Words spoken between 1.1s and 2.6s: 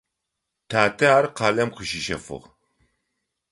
ар къалэм къыщищэфыгъ.